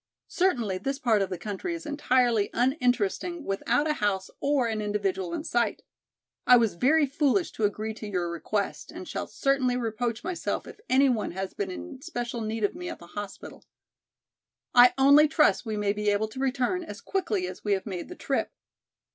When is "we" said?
15.67-15.77, 17.63-17.73